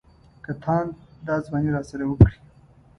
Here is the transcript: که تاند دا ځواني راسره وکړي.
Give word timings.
که 0.45 0.51
تاند 0.63 0.91
دا 1.27 1.35
ځواني 1.45 1.69
راسره 1.75 2.05
وکړي. 2.07 2.37